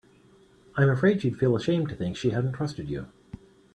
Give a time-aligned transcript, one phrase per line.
[0.75, 3.05] I'm afraid she'd feel ashamed to think she hadn't trusted you.